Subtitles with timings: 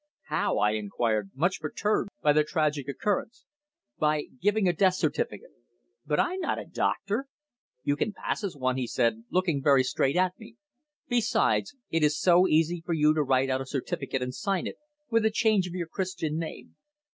[0.29, 3.45] "How?" I inquired, much perturbed by the tragic occurrence.
[3.99, 5.51] "By giving a death certificate."
[6.07, 7.27] "But I'm not a doctor!"
[7.83, 10.55] "You can pass as one," he said, looking very straight at me.
[11.07, 14.77] "Besides, it is so easy for you to write out a certificate and sign it,
[15.11, 16.77] with a change of your Christian name.